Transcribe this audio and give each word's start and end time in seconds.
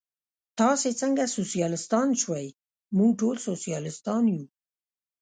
تاسې 0.59 0.89
څنګه 1.01 1.23
سوسیالیستان 1.35 2.07
شوئ؟ 2.21 2.47
موږ 2.97 3.11
ټول 3.19 3.35
سوسیالیستان 3.47 4.23
یو. 4.35 4.43